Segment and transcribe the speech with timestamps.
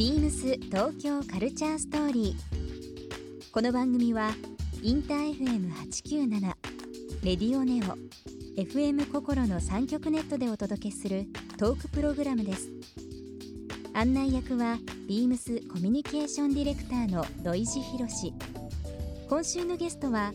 [0.00, 3.52] ビームス東京カルチャーストーリー。
[3.52, 4.30] この番組は
[4.82, 6.40] インター FM897
[7.22, 7.98] レディオネオ
[8.58, 11.26] FM 心の三極ネットでお届けする
[11.58, 12.70] トークプログラムです。
[13.92, 18.32] 案内役はビームスコミュニケーションディレクターの土井博志。
[19.28, 20.32] 今週のゲストは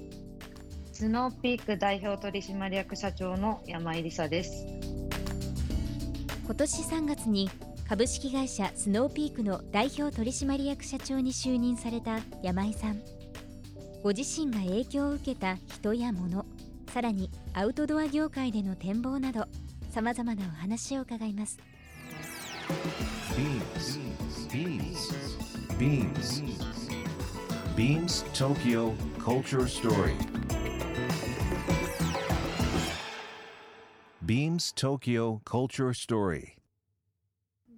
[0.93, 4.63] スノーピーク代表取締役社長の山井梨沙です。
[6.45, 7.49] 今年3月に
[7.87, 12.99] 株式会社スノーピークの代表取締役社長に就任された山井さん
[14.01, 16.45] ご自身が影響を受けた人や物
[16.91, 19.45] さらにアウトドア業界での展望など
[19.91, 21.59] さまざまなお話を伺います
[23.35, 23.99] Beams.
[25.77, 26.41] Beams.
[27.75, 30.15] Beams Tokyo Culture Story.
[34.25, 36.54] Beams Tokyo Culture Story.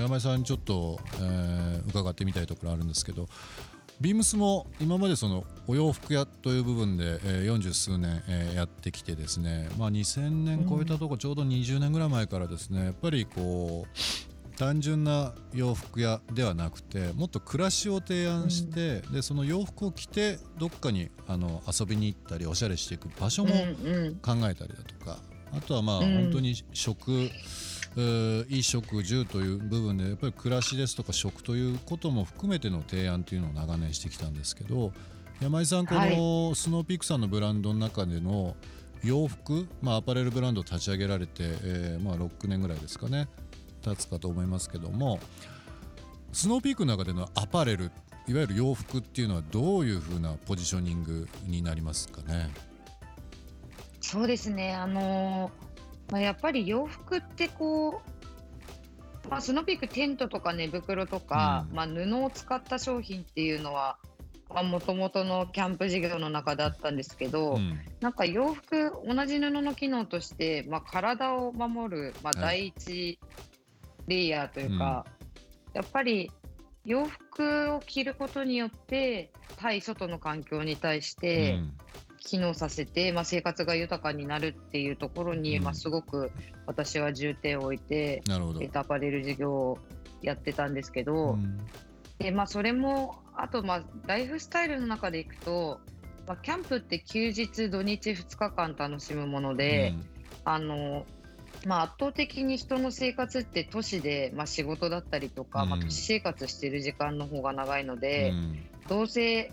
[0.00, 3.26] 山井さんにちょっと、えー伺ってみたいところあるんですけど
[4.00, 23.50] ビームスも今までそのお洋服屋という部分で、えー、40数年、えーやってきてですね、まあ、2000年超えたとこ、ちょうど20年ぐらい前からですねやっぱりこう単純な洋服屋ではなくてもっと暮らしを提案して、でその洋服を着てどっかにあの遊びに行ったりおしゃれしていく場所も
[24.22, 25.18] 考えたりだとか
[25.56, 26.14] あとはまあうん。
[26.24, 34.92] 本当に食、えー衣食住という部分でやっぱり暮らしですとか食ということも含めての提案というのを長年してきたんですけど
[35.40, 38.54] 山井さんこのスノーピークさんのブランドの中での
[39.02, 43.28] 洋服、まあ、アパレルブランドを立ち上げられて、えーまあ、6年ぐらいですかね
[43.82, 45.18] 経つかと思いますけども
[46.32, 47.90] スノーピークの中でのアパレル
[48.28, 52.50] いわゆる洋服っていうのはどういうふうなポジショニングになりますかね？
[54.00, 54.74] そうですね。
[54.74, 55.69] あのー
[56.10, 58.02] まあ、やっぱり洋服ってこ
[59.26, 61.76] う、まあ、スノーピークテントとか寝袋とか、うん。
[61.76, 63.98] まあ、布を使った商品っていうのは
[64.48, 67.78] もともとのキャンプ事業の中だったんですけど、うん。
[68.00, 73.18] なんか洋服同じ布の機能として、まあ、体を守る、まあ、は第一
[74.08, 75.06] レイヤーというか、
[75.74, 76.30] やっぱり
[76.84, 81.72] 洋服を着ることによって対外の環境に対して、うん
[82.20, 85.64] 機能させて、まあ、生活が豊かになるっていうところに、うん。
[85.64, 86.30] まあ、すごく
[86.66, 88.62] 私は重点を置いて、なるほど。
[88.62, 88.70] えっ。
[88.70, 89.78] とアパレル事業を
[90.22, 91.58] やってたんですけど、うん。
[92.18, 95.80] でまあ、それもあと、まあ、ライフスタイルの中でいくと、
[96.26, 99.94] まあ、キャンプって休日土日2日間楽しむもので、
[100.44, 101.06] あの
[101.66, 105.84] まあ、圧倒的に人の生活って都市で、まあ、仕事だったりとか、まあ、うん。
[105.84, 108.58] 都市生活してる時間の方が長いのうんで、うん。
[108.88, 109.52] どうせ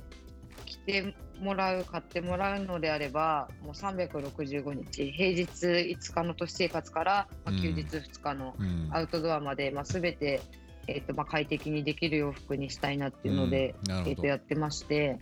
[0.65, 7.61] 来てもらう買ってもらうのであればもう365日平日5日の都市生活から、まあ、うん。
[7.61, 8.89] 休日2日のうん。
[8.91, 10.41] アウトドアまで、まあ、全て、
[10.87, 13.95] えーとまあ、快適にできる洋服にしたいなっていうので、うん。
[13.99, 15.19] えー、とやってまして、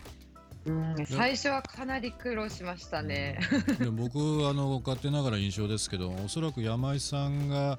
[0.66, 3.40] うん、最初はかなり苦労しましたね。
[3.80, 4.18] で僕
[4.48, 7.78] あの勝手ながら印象ですけどおそらく山井さんが、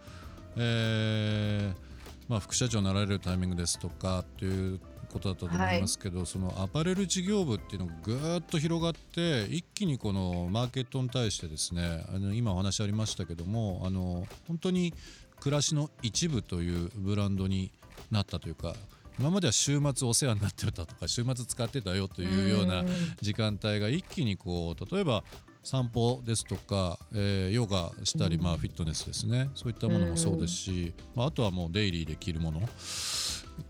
[0.57, 1.87] えー
[2.29, 4.81] まあ、副社長になられるタイミングですとかっていう
[5.17, 14.93] ことだったと思いますけど、そのアパレル事業部っていうのがぐーっと広がって一気にこのマーケットに対してですねあの今お話ありましたけどもあの本当に
[15.41, 17.73] 暮らしの一部というブランドに
[18.11, 18.75] なったというか
[19.19, 22.85] 今までは週末お世話になってたとか週末使ってたよというような
[23.21, 25.25] 時間帯が一気にこう例えば
[25.63, 29.51] 散歩ですとか、えーヨガしたり、まあ、フィットネスですね。
[29.57, 32.61] そういったものもそうですし、まあ、あとはもうデイリーで着るもの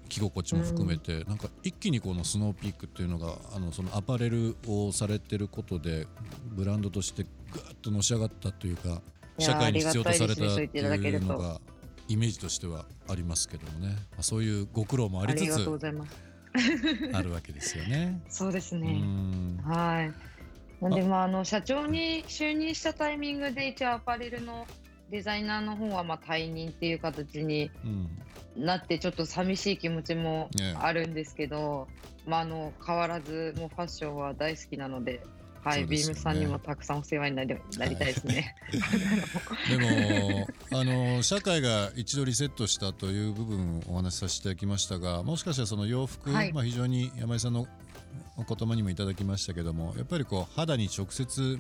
[0.08, 6.06] 着心地も含めて、なんか一気にこのスノーピークっていうのがあのそのアパレルをされてることで
[6.55, 9.00] ブランドとしてぐーっとのし上がったというか
[9.38, 11.61] 社会に必要とされたっていうのが
[12.08, 15.69] イメージとしてはありますけどもね、まあ、そういうご苦労もありつつ。
[17.12, 18.22] あるわけですよね。
[18.31, 18.93] そうですうね。
[18.99, 20.12] んはい。
[20.82, 24.66] なんで、まあ、あの社長に就任したタイミングで一応アパレルの
[25.11, 28.08] デザイナーの方はまあ退任っていう形にうん。
[28.56, 30.75] なってちょっと寂しい気持ちもね。
[30.81, 31.88] あるんですけど、
[32.26, 35.20] まあ、あの変わらずもうファッションは大好きなので
[35.67, 38.55] はい、ビームさんにもたくさんお世話になりなりたいですね。
[39.69, 47.67] でもあの社会が一度リセットしたという部分をお話しさせていただきましたがもしかしたらその洋服、はい、まあ、非常に山井さんの
[48.36, 51.58] お言葉にもいただきましたけどもやっぱりこう肌に直接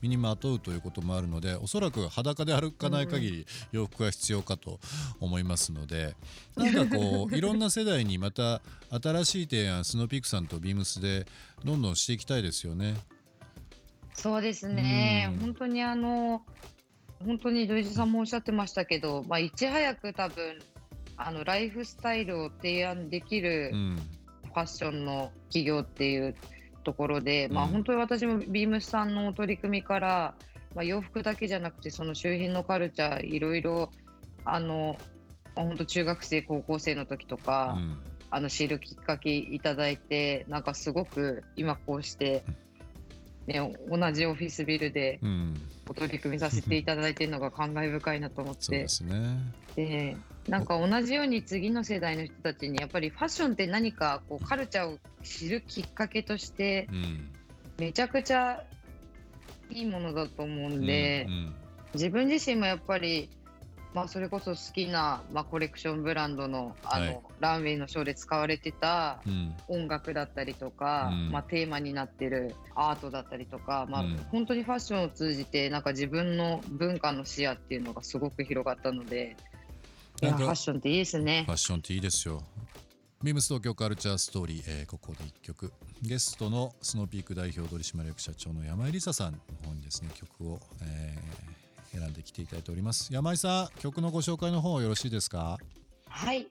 [0.00, 4.78] 身にまとうということもあるのでおそらく裸で歩かない限り洋服が必要かと
[5.20, 6.14] 思いますので、
[6.56, 8.60] うん、なんかこういろんな世代にまた
[8.90, 11.26] 新しい提案スノーピークさんとビームスで
[11.64, 12.96] どんどんしていきたいですよね。
[14.14, 16.42] そうですね、うん、本当にあの
[17.24, 20.58] 本当に土井さんもおっしゃってましたけど、まあ、いち早く多分
[21.16, 23.98] あのライフスタイルを提案できる、うん
[24.52, 26.34] ファッションの企業っていう
[26.84, 30.34] ところで、まあ、本当に私もビームスさんの取り組みから、
[30.74, 33.90] まあ、洋服だけじゃなくてその周辺のカルチャーいろいろ
[34.44, 34.96] あの
[35.54, 37.98] 本当中学生高校生の時とか、うん、
[38.30, 42.42] あの知るきっかけいただいてなんかすごく今こうして、
[43.46, 45.20] ね、同じオフィスビルで
[45.88, 48.62] お取り組みさせていただいているのが感慨深いなと思って。
[48.62, 49.36] そうですね。
[49.76, 50.16] で
[50.48, 56.88] なんか同じように次の世代の人たちにやっぱりファッションって何かこうカルチャーを知るきっかけとして
[57.78, 58.64] めちゃくちゃ
[59.70, 61.54] いいものだと思うんで、うんうん、
[61.94, 63.30] 自分自身もやっぱり、
[63.94, 69.20] まあ、それこそ好きな、まあ、コレクションブランドのあの、はい、ランウェイのショーで使われてた
[69.68, 79.36] 音楽だったりとか、うん、まあ、テーマになってるアートだったりとか、まあ、本当にファッションを通じてなんか自分の文化の視野っていうのがすごく広がったので。
[80.22, 81.42] いやファッションっていいですね。
[81.46, 82.44] ファッションっていいですよ。
[83.24, 85.72] ビームス東京カルチャーストーリー、えー、ここで1曲。
[86.00, 89.38] ゲストのスノーピーク代表取締役社長の山井梨沙さんの
[89.68, 93.12] 方にですね曲を、えー、選んできていただいております。
[93.12, 95.58] 山井さん曲のご紹介の方よろしいですか？
[96.08, 96.46] はい。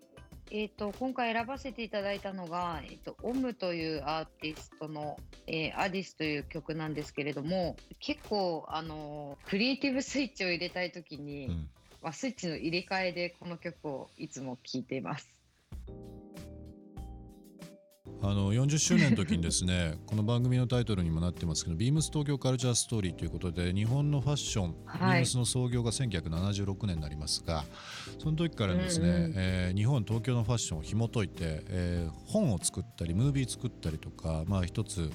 [0.54, 11.70] えーと、今回選ばせていただいたのが、えーと、オムというアーティストの、えー、アディスという曲なんですけれども結構あのクリエイティブスイッチを入れたい時に、うん
[12.02, 15.30] は、スイッチの入れ替えでこの曲をいつも聴いています。
[18.24, 27.66] あの40周年の時にですね この番組のタイトルにもなってますけど「ビームス東京カルチャーストーリー」ということで日本のファッション、はい、ビームスの創業が1976年になりますが
[28.20, 35.10] その時からですね、うんうん、えー、日本東京のファッションを紐解いて、えー、本を作ったりムービー作ったりとかまあ一つ、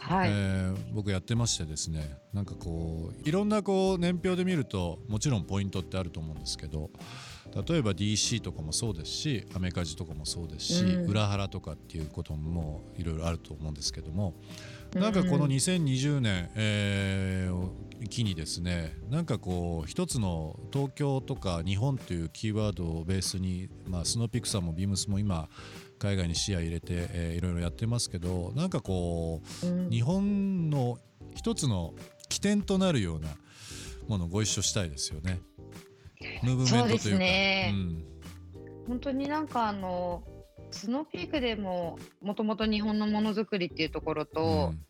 [0.00, 6.90] はい、えー、僕やってましてですねなんかこういろんなこう年表で見るともちろんポイントってあると思うんですけど
[7.54, 14.34] 例えば DC とかもそうですしアメカジとかもそうですし、うん、裏腹とかっていうこともいろいろあると思うんですけども
[14.94, 25.48] なんかこの2020年、えー、機にですねなんかこう一つの東京とか日本というキーワードをベースに、まあ、スノーピクサーもビームスも今
[25.98, 30.98] 海外に視野入れて、えー、いろいろやってますけどなんかこう、うん、日本の
[31.34, 31.94] 一つの
[32.28, 33.28] 起点となるような
[34.08, 35.40] ものをご一緒したいですよね。
[36.42, 37.18] ムーブメントというか。
[37.18, 38.04] ね、うん、
[38.88, 40.22] 本当になんかあの
[40.70, 44.84] スノーピークでももともと日本のものづくりっていうところと、うん、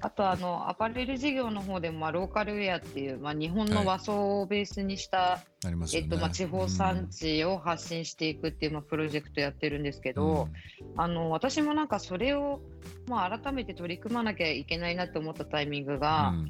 [0.00, 10.48] あとあのアパレル事業の方でも、まあ、ローカルウェアっていう、まあ、日本の和装をベースにした、はい、えっとまあ、地方産地を発信していくっていう、まあ、プロジェクトやってるんですけど、
[10.94, 12.60] うん、あの私もなんかそれを、
[13.08, 16.48] まあ、改めて取り組まなきゃいけないなって思ったタイミングが、うん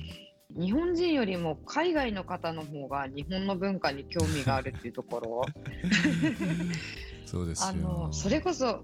[0.58, 5.42] 日本人よりも海外の方の方が日本の文化に興味があるっていうところ。
[7.26, 8.82] そうですあのそれこそ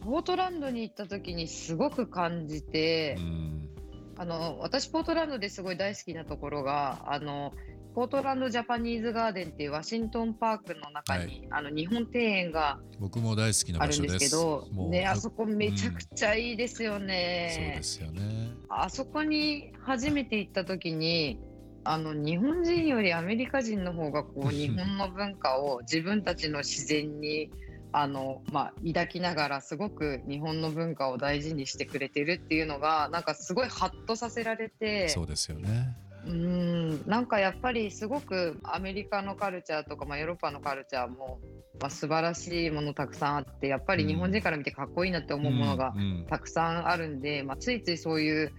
[0.00, 3.68] ポートランドに行った時にすごく感じて、うん、
[4.16, 7.52] あの私ポートランドですごい大好きなところがあの
[7.96, 14.18] ポートランド・ジャパニーズ・ガーデンっていうワシントンパークの中に、はい、あの日本庭園が僕も大好きな場所です。
[14.18, 18.35] けどね、あそこめちゃくちゃいいですよね、うん、そうですよね
[18.68, 21.38] あそこに初めて行った時に
[21.84, 27.50] あの日本人よりアメリカ人の方がこう 日本の文化を自分たちの自然に
[27.92, 35.96] あの、まあ、抱きながらすごく日本の文化を大事にしてくれてるっていうのがなんかすごいハッとさせられてそうですよね
[36.26, 37.02] うん。
[37.06, 41.40] なんかやっぱりすごくアメリカのカルチャーとか、まあ、ヨーロッパのカルチャーも、
[41.80, 45.94] まあ、素晴らしいものたくさんあってやっぱり日本人から見てかっこいいなって思うものが
[46.28, 48.52] たくさんあるんで、まあ、ついついそういう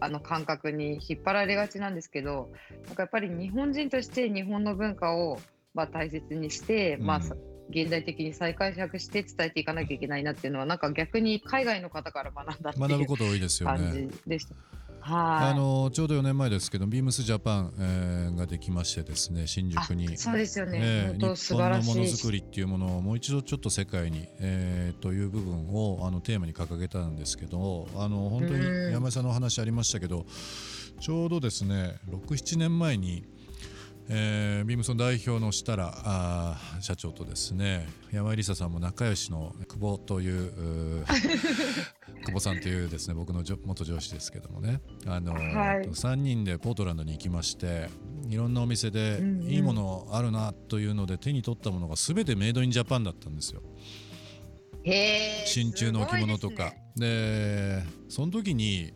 [0.00, 2.50] あの感覚に引っ張られがちなんですけど
[2.86, 5.38] なんかやっぱり日本人として日本の文化を
[5.74, 7.20] まあ大切にして、まあ、
[7.70, 13.06] 現代的に再解釈して伝えていかなきゃいけないなっていうのはなんか逆に海外の方から学んだっていう
[13.64, 14.54] 感じでした。
[15.04, 20.16] あのちょうど4年前ですけどビームスジャパン、えー、ができましてですね新宿に。
[20.16, 30.24] そうですよね、えー、日本のものづくりっていうものをもう一度ちょっと世界に、えー、という部分をあのテーマに掲げたんですけどあの本当に山井さんのお話ありましたけど
[31.00, 33.24] ちょうどですね67年前に
[34.08, 41.04] えー、ビームソン代表の設楽あ社長とですね山井梨沙さんも仲良しの久保という
[42.24, 44.80] 久保さんというですね僕の元上司ですけどもね。
[45.06, 45.40] あの、は
[45.82, 47.88] い、3人でポートランドに行きまして
[48.28, 53.62] いろんなお店でいいものあるなというので手に取ったものが全てメイドインジャパンだったんですよ。
[55.46, 56.74] 真鍮の置物とか。
[56.96, 58.92] で、ね、その時に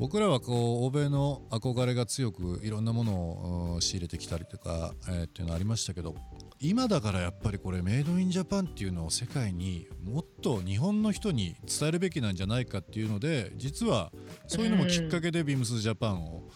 [0.00, 6.14] 僕らはこう欧米の憧れが強くいろんなものを仕入れてきたりとか、えー、っていうのありましたけど
[6.58, 14.10] 今だからやっぱりこれメイドインジャパンっていうのを世界にもっと日本の人に伝えるべきなんじゃないかっていうので実は
[14.46, 16.48] そういうのもきっかけでビームスジャパンを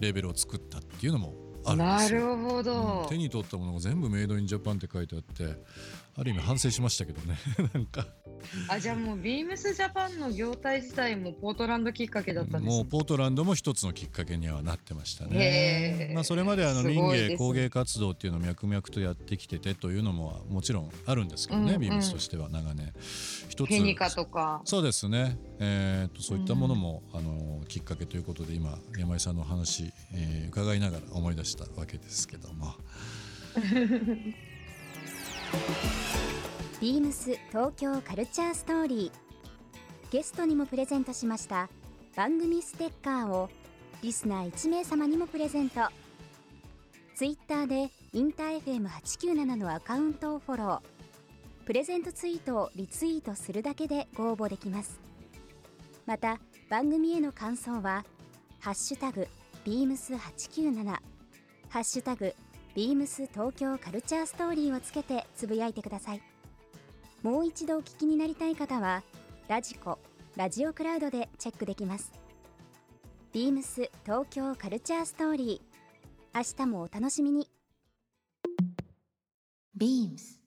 [0.00, 2.36] レベルを作ったっていうのもあるんですよ。
[2.36, 5.56] なるほど、うん、手に取ったものが全部メイドインジャパンって書いてあって
[6.16, 7.38] ある意味反省しましたけどね。
[7.74, 8.06] なんか。
[8.68, 16.12] あじゃあもうビームスジャパンの業態自体もポートランドきっかけだったんです、ね、もうポートランドも一つのきっかけにはなってましたね。
[16.14, 22.92] まあそれまであの林芸工芸活動っていうのを脈々とやってきててというのももちろんあるんですけどね、うんうん、ビームスとしては長年
[23.64, 23.70] 一つ。
[23.70, 24.60] ヘニカとか。
[24.64, 32.74] そうですね、えーと、そういったものも、うん、あのきっかけということで今山井さんの話、えー、伺いながら思い出したわけですけども。
[36.80, 39.12] ビームス東京カルチャーストーリー。
[40.12, 41.68] ゲストにもプレゼントしました
[42.16, 43.50] 番組ステッカーを
[44.00, 45.80] リスナー1名様にもプレゼント。
[47.14, 50.97] ツイッターでインター FM897 のアカウントをフォロー
[51.68, 54.98] プレゼントツイートをリツイートするだけでご応募できます。
[56.06, 58.06] また番組への感想は
[58.58, 59.28] 「ハッシュタグ
[59.66, 60.82] ビームス897」
[61.68, 62.34] ハッシュタグ
[62.74, 66.22] ビームス東京カルチャーストーリーをつけてつぶやいてください。
[67.22, 69.02] もう一度お聞きになりたい方は
[69.46, 69.98] ラジコ
[70.36, 72.14] ラジオクラウドでチェックできます。
[73.34, 76.34] ビームス東京カルチャーストーリー。
[76.34, 77.46] 明日もお楽しみに。
[79.74, 80.37] ビームス。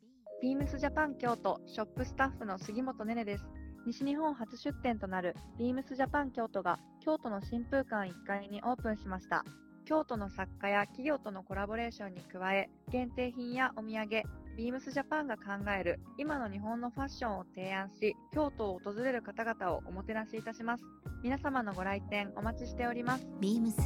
[0.42, 3.46] ビームスジャパン京都ショップスタッフの杉本ねねです
[3.86, 9.46] 西日本初出店となるビームスジャパン京都が京都の新風館1階にオープンしました
[9.86, 14.24] 京都の作家や企業とのコラボレーションに加え限定品やお土産
[14.58, 15.44] ビームスジャパンが考
[15.80, 20.84] える今の日本のファッションを提案し、京都を訪れる方々をおもてなしいたします。
[21.24, 23.26] 皆様のご来店お待ちしております。
[23.40, 23.78] ビームス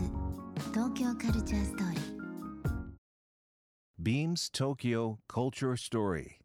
[0.74, 2.16] 東京カルチャーストーリー。
[4.02, 6.45] Beams Tokyo Culture Story.